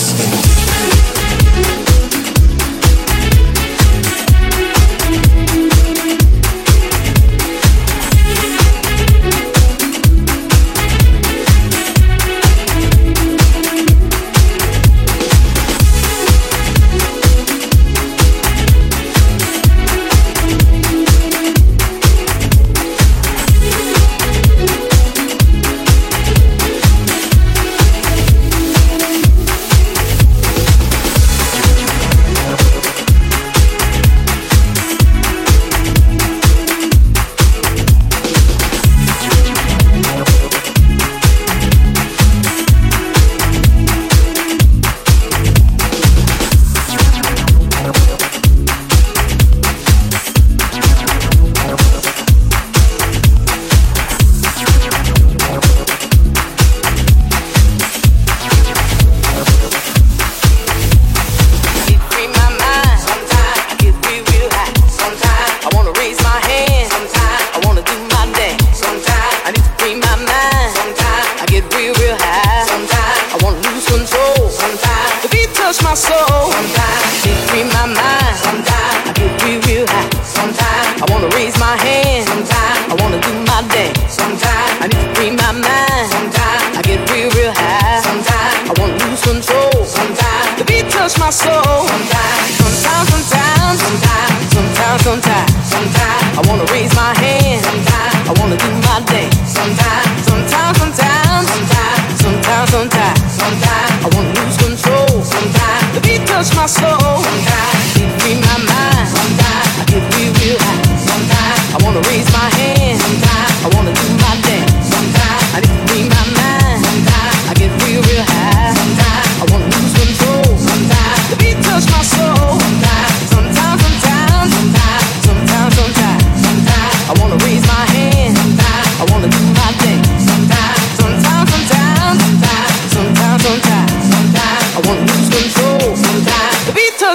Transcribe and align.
I'm 0.00 1.17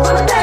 Wanna 0.00 0.26
dance? 0.26 0.39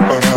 Right 0.00 0.31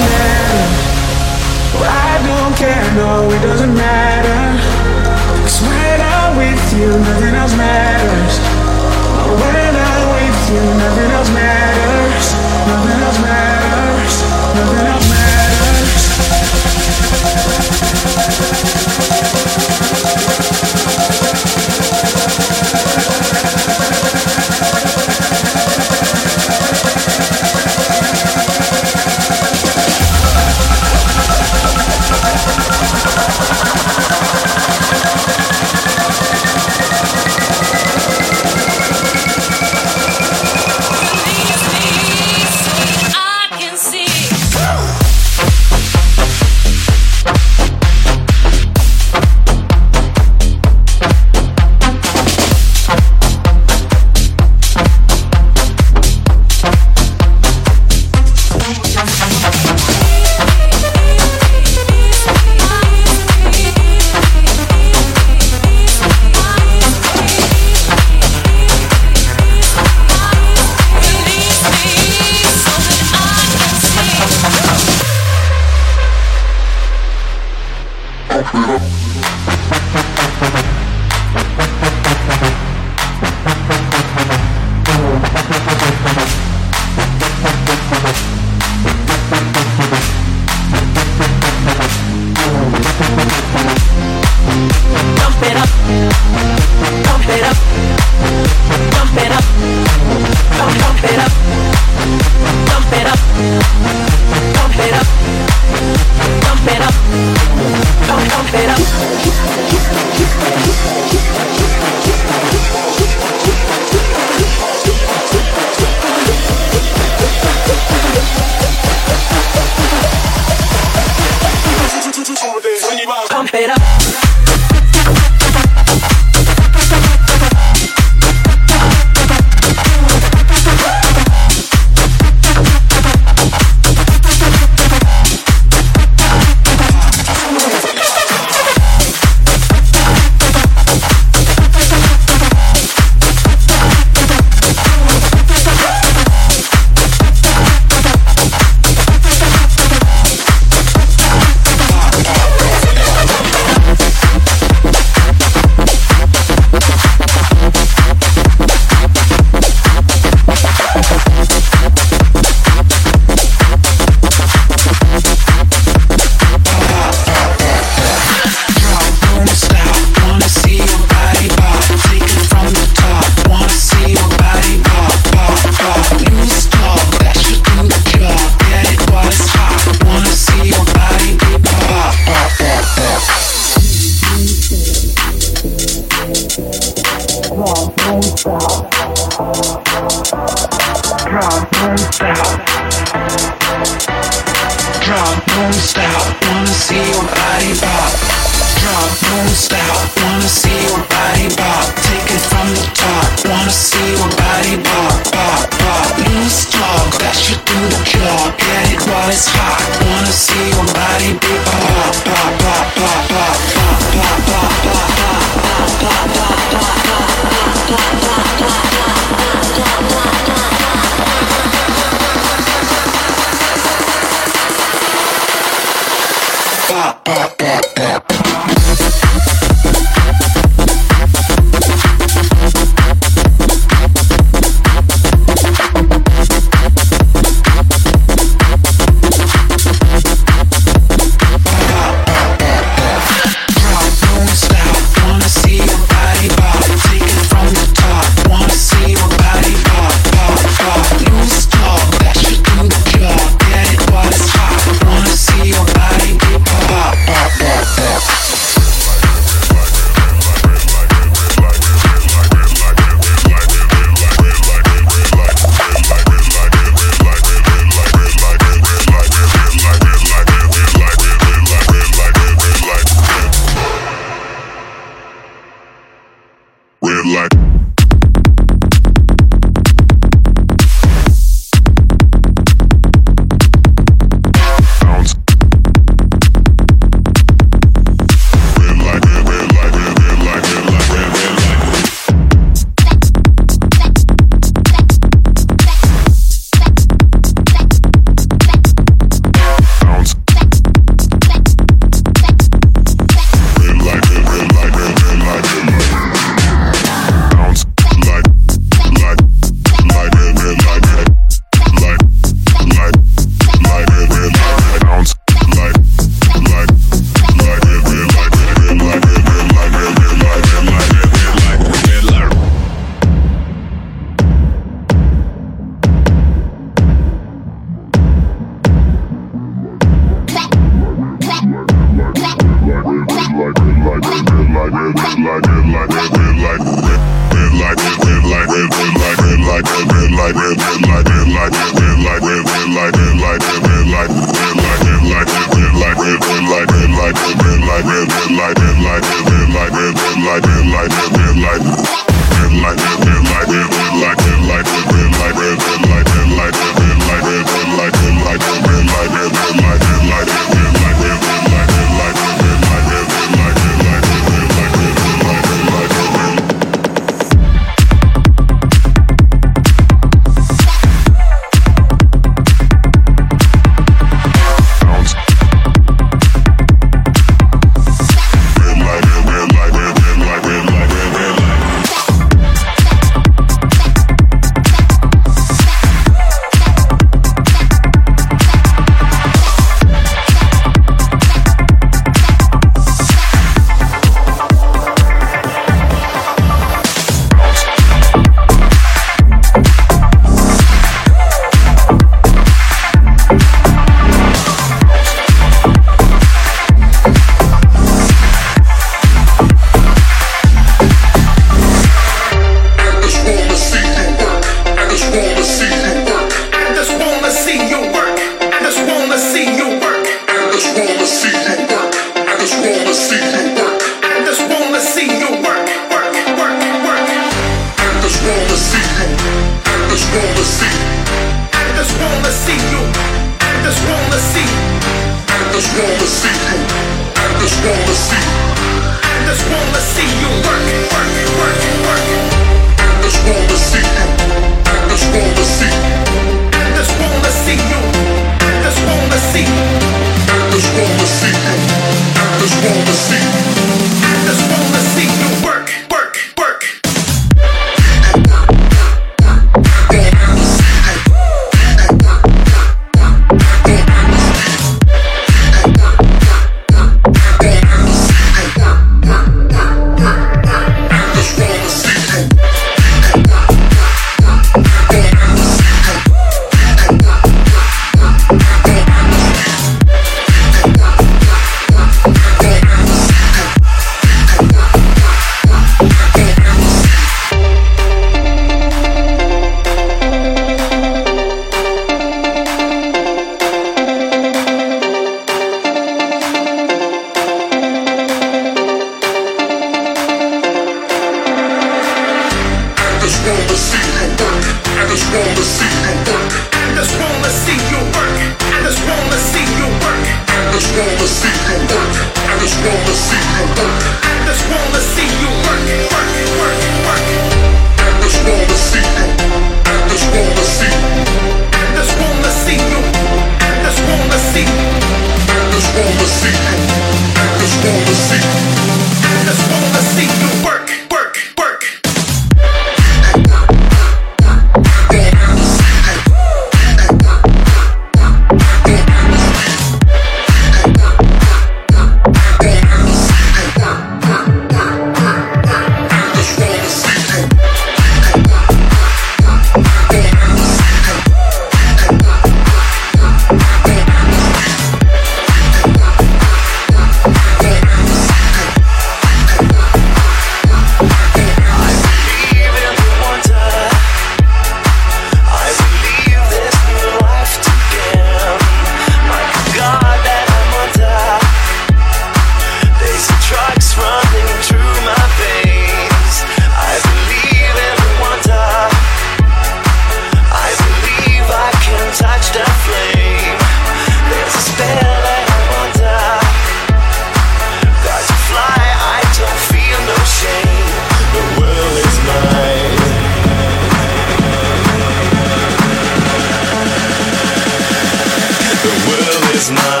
is 599.61 599.69
mine. 599.69 600.00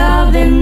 love 0.00 0.34
in 0.34 0.59